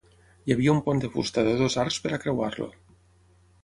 [0.49, 2.71] Hi havia un pont de fusta de dos arcs per a creuar-lo.